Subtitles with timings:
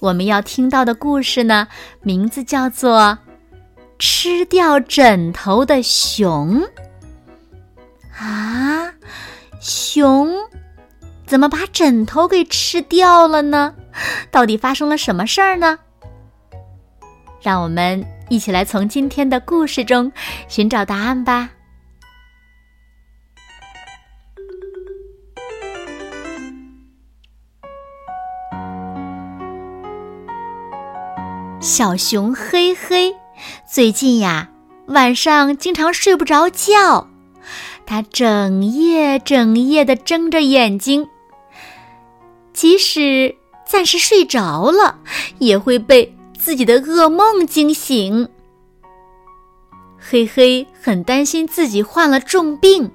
[0.00, 1.68] 我们要听到的故事呢，
[2.02, 3.00] 名字叫做
[3.98, 6.62] 《吃掉枕头的熊》
[8.18, 8.92] 啊！
[9.60, 10.34] 熊
[11.26, 13.74] 怎么把枕头给吃掉了呢？
[14.30, 15.78] 到底发生了什么事儿呢？
[17.42, 20.10] 让我们一起来从今天的故事中
[20.48, 21.50] 寻找答案吧。
[31.60, 33.14] 小熊黑黑，
[33.70, 34.48] 最近呀，
[34.86, 37.06] 晚上经常睡不着觉。
[37.84, 41.06] 它整夜整夜的睁着眼睛，
[42.54, 43.36] 即使
[43.66, 45.00] 暂时睡着了，
[45.38, 48.26] 也会被自己的噩梦惊醒。
[49.98, 52.90] 黑黑很担心自己患了重病，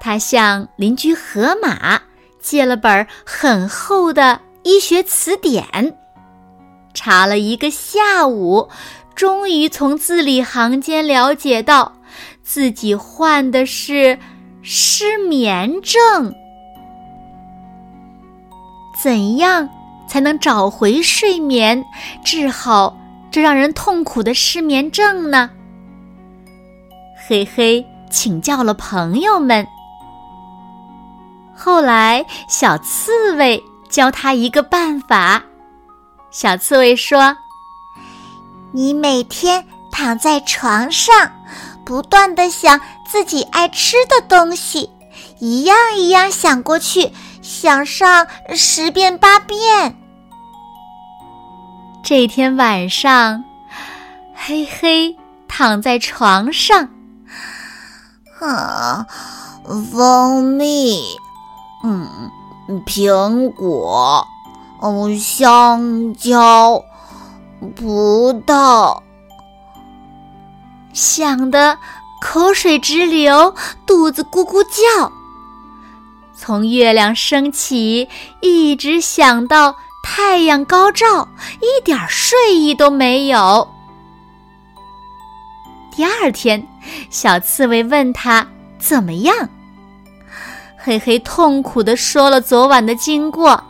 [0.00, 2.00] 他向邻居河马
[2.40, 5.98] 借了本很厚的医学词典。
[6.94, 8.68] 查了一个下午，
[9.14, 11.92] 终于从字里行间了解到，
[12.42, 14.18] 自己患的是
[14.62, 16.32] 失眠症。
[19.02, 19.68] 怎样
[20.08, 21.84] 才能找回睡眠，
[22.24, 22.96] 治好
[23.30, 25.50] 这让人痛苦的失眠症呢？
[27.28, 29.66] 嘿嘿，请教了朋友们。
[31.56, 35.42] 后来，小刺猬教他一个办法。
[36.34, 37.36] 小刺猬说
[38.74, 41.30] ：“你每天躺在床上，
[41.84, 44.90] 不断的想自己爱吃的东西，
[45.38, 49.96] 一样一样想过去，想上十遍八遍。”
[52.02, 53.44] 这天晚上，
[54.34, 56.88] 嘿嘿躺在床上，
[58.40, 59.06] 啊，
[59.92, 61.00] 蜂蜜，
[61.84, 62.28] 嗯，
[62.84, 64.26] 苹果。
[64.80, 66.84] 哦，香蕉、
[67.74, 69.00] 葡萄，
[70.92, 71.78] 想得
[72.20, 73.54] 口水直流，
[73.86, 75.10] 肚子咕咕叫。
[76.36, 78.08] 从月亮升起，
[78.40, 81.26] 一直想到太阳高照，
[81.60, 83.66] 一点睡意都没有。
[85.96, 86.66] 第二天，
[87.08, 88.46] 小刺猬问他
[88.78, 89.48] 怎么样，
[90.76, 93.62] 嘿嘿，痛苦的说了昨晚的经过。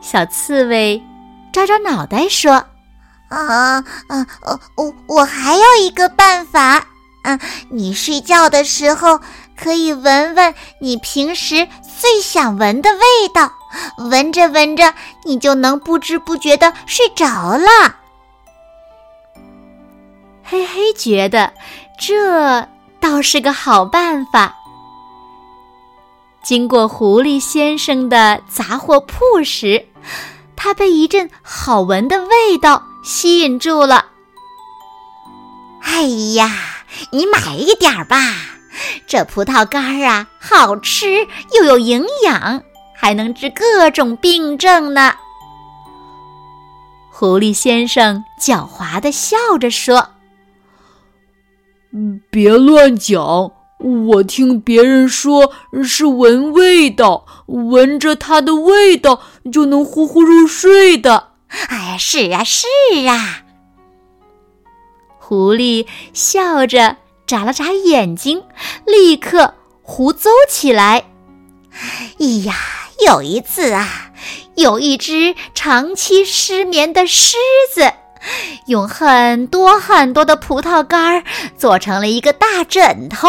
[0.00, 1.02] 小刺猬
[1.52, 2.52] 抓抓脑袋说
[3.28, 4.26] ：“啊啊，
[4.76, 6.86] 我我还有一个办法，
[7.22, 7.38] 嗯，
[7.70, 9.20] 你睡觉的时候
[9.56, 11.68] 可以闻闻你平时
[12.00, 13.52] 最想闻的味道，
[14.10, 14.94] 闻着闻着，
[15.24, 17.96] 你就能不知不觉的睡着了。”
[20.42, 21.52] 嘿嘿，觉得
[21.98, 22.66] 这
[22.98, 24.56] 倒是个好办法。
[26.42, 29.86] 经过狐狸先生的杂货铺时，
[30.56, 34.06] 他被一阵好闻的味道吸引住了。
[35.82, 36.02] 哎
[36.34, 36.50] 呀，
[37.12, 38.16] 你买一点吧，
[39.06, 42.62] 这葡萄干儿啊，好吃又有营养，
[42.96, 45.14] 还能治各种病症呢。
[47.10, 50.08] 狐狸先生狡猾的笑着说
[52.30, 53.52] ：“别乱讲。”
[53.82, 55.52] 我听别人说
[55.82, 61.28] 是闻味道，闻着它的味道就能呼呼入睡的。
[61.68, 62.66] 哎呀，是啊，是
[63.08, 63.42] 啊。
[65.18, 66.96] 狐狸笑着
[67.26, 68.42] 眨了眨眼睛，
[68.84, 71.04] 立刻胡诌起来。
[72.18, 72.54] 哎呀，
[73.06, 74.12] 有一次啊，
[74.56, 77.36] 有一只长期失眠的狮
[77.72, 77.92] 子，
[78.66, 81.24] 用很多很多的葡萄干
[81.56, 83.28] 做成了一个大枕头。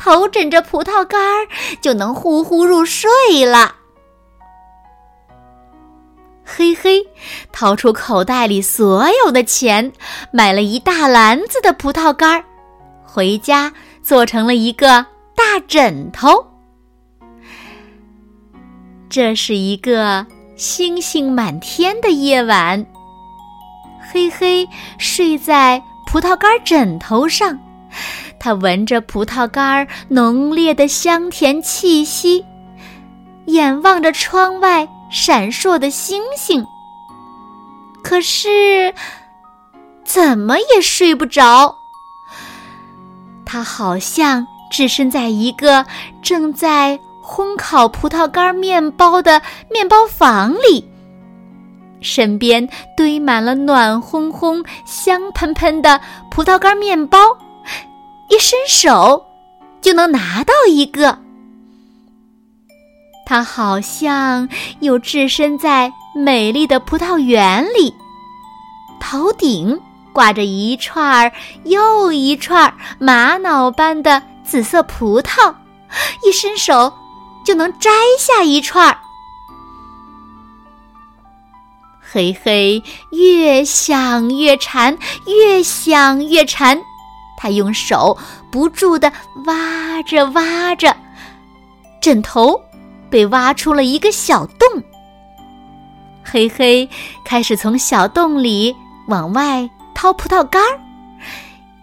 [0.00, 1.46] 头枕着葡萄干儿，
[1.82, 3.74] 就能呼呼入睡了。
[6.42, 7.06] 嘿嘿，
[7.52, 9.92] 掏出口袋里所有的钱，
[10.32, 12.44] 买了一大篮子的葡萄干儿，
[13.04, 13.70] 回家
[14.02, 15.04] 做成了一个
[15.36, 16.46] 大枕头。
[19.10, 20.26] 这是一个
[20.56, 22.86] 星星满天的夜晚，
[24.10, 27.58] 嘿嘿，睡在葡萄干枕头上。
[28.40, 32.42] 他闻着葡萄干浓烈的香甜气息，
[33.44, 36.64] 眼望着窗外闪烁的星星，
[38.02, 38.94] 可是
[40.04, 41.76] 怎么也睡不着。
[43.44, 45.84] 他好像置身在一个
[46.22, 50.88] 正在烘烤葡萄干面包的面包房里，
[52.00, 52.66] 身边
[52.96, 56.00] 堆满了暖烘烘、香喷喷的
[56.30, 57.18] 葡萄干面包，
[58.30, 59.26] 一伸手
[59.80, 61.18] 就能拿到一个。
[63.26, 64.48] 他好像
[64.80, 67.94] 又置身在美丽的葡萄园里，
[69.00, 69.80] 头顶
[70.12, 71.30] 挂着一串
[71.64, 75.54] 又一串玛瑙般的紫色葡萄，
[76.24, 76.92] 一伸手
[77.44, 78.96] 就能摘下一串。
[82.00, 82.82] 嘿嘿，
[83.12, 86.82] 越想越馋，越想越馋，
[87.40, 88.16] 他用手
[88.52, 89.10] 不住地
[89.46, 90.94] 挖着挖着
[92.00, 92.60] 枕头。
[93.10, 94.68] 被挖出了一个小洞，
[96.22, 96.88] 嘿嘿，
[97.24, 98.72] 开始从小洞里
[99.08, 100.78] 往外掏葡萄干儿，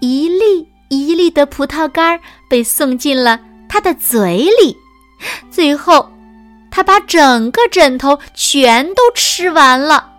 [0.00, 2.20] 一粒一粒的葡萄干儿
[2.50, 3.38] 被送进了
[3.68, 4.76] 他的嘴里，
[5.48, 6.10] 最后，
[6.72, 10.10] 他把整个枕头全都吃完了。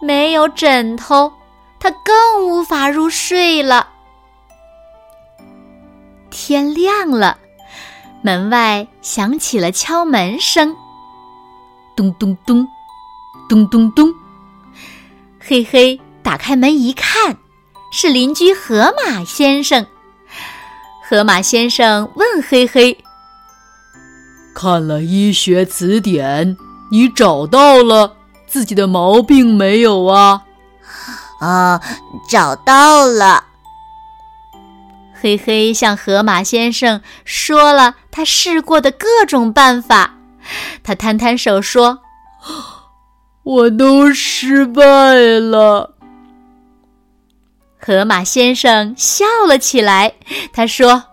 [0.00, 1.32] 没有枕头，
[1.86, 3.90] 他更无法入睡了。
[6.30, 7.38] 天亮了。
[8.22, 10.74] 门外响起了敲门声，
[11.94, 12.66] 咚咚咚，
[13.48, 14.12] 咚咚咚。
[15.38, 17.36] 嘿嘿，打开门一看，
[17.92, 19.86] 是邻居河马先生。
[21.08, 22.98] 河马先生问嘿嘿
[24.52, 26.56] ：“看了医学词典，
[26.90, 28.16] 你找到了
[28.48, 30.42] 自己的毛病没有啊
[31.40, 31.80] ？”“啊，
[32.28, 33.44] 找到了。”
[35.18, 40.14] 嘿嘿，向河马先生说了他试过的各种办法。
[40.84, 42.00] 他摊摊手说
[43.42, 44.84] ：“我都失败
[45.40, 45.94] 了。”
[47.80, 50.12] 河马先生笑了起来。
[50.52, 51.04] 他说：“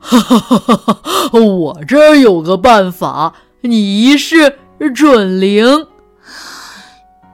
[0.00, 1.38] 哈哈哈哈哈！
[1.38, 4.58] 我这儿有个办法，你一试
[4.94, 5.86] 准灵。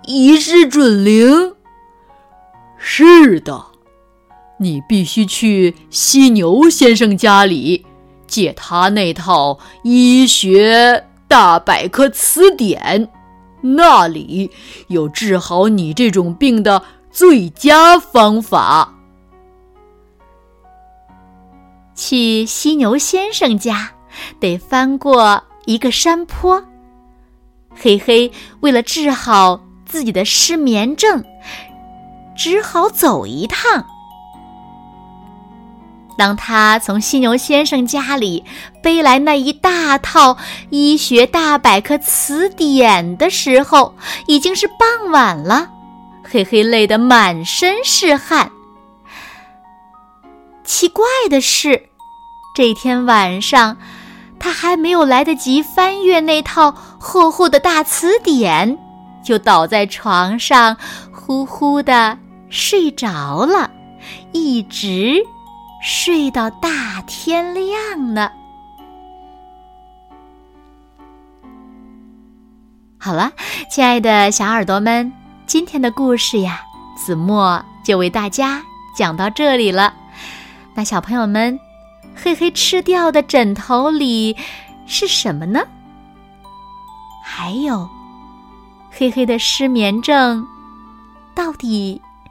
[0.04, 1.55] 一试准灵。
[2.88, 3.66] 是的。”
[4.58, 7.84] 你必须去犀牛先生家里
[8.26, 13.10] 借他那套医学大百科词典，
[13.60, 14.50] 那里
[14.88, 18.94] 有治好你这种病的最佳方法。
[21.94, 23.92] 去犀牛先生家
[24.40, 26.64] 得翻过一个山坡，
[27.74, 31.22] 嘿嘿，为了治好自己的失眠症，
[32.36, 33.84] 只好走一趟。
[36.18, 38.42] 当他从犀牛先生家里
[38.82, 40.38] 背来那一大套
[40.70, 43.94] 医学大百科词典的时候，
[44.26, 45.68] 已经是傍晚了。
[46.24, 48.50] 嘿嘿，累得满身是汗。
[50.64, 51.90] 奇怪的是，
[52.56, 53.76] 这天晚上，
[54.38, 58.78] 他还没有来得及翻阅那套厚厚的大词典，
[59.22, 60.76] 就倒在床上，
[61.12, 62.18] 呼呼的
[62.56, 63.70] 睡着了，
[64.32, 65.22] 一直。
[65.82, 68.30] 睡到大天亮呢。
[72.98, 73.30] 好了，
[73.70, 75.12] 亲爱的小耳朵们，
[75.46, 76.62] 今天的故事呀，
[76.96, 78.62] 子墨就为大家
[78.96, 79.92] 讲到这里了。
[80.74, 81.60] 那小朋友们，
[82.16, 84.34] 嘿嘿吃掉的枕头里
[84.86, 85.60] 是什么呢？
[87.22, 87.88] 还有，
[88.90, 90.44] 嘿嘿的失眠症
[91.34, 92.00] 到底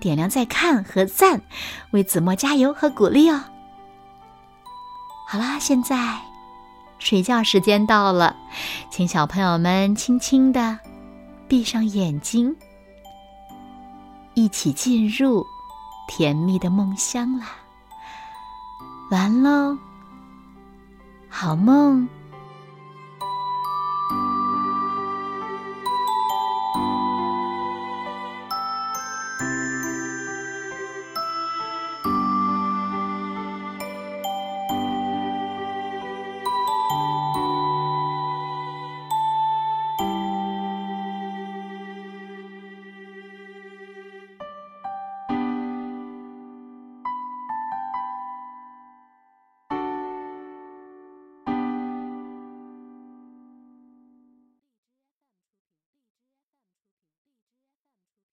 [0.00, 1.40] 点亮再看和赞，
[1.90, 3.40] 为子墨加油和鼓励哦。
[5.26, 6.18] 好啦，现在。
[7.00, 8.34] 睡觉时间到了，
[8.90, 10.76] 请小朋友们轻轻的
[11.46, 12.56] 闭上眼睛，
[14.34, 15.46] 一起进入
[16.08, 17.46] 甜蜜的梦乡啦！
[19.12, 19.78] 完喽，
[21.28, 22.08] 好梦。